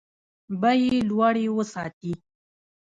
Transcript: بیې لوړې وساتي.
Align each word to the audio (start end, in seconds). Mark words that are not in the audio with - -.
بیې 0.61 0.97
لوړې 1.09 1.45
وساتي. 1.55 2.13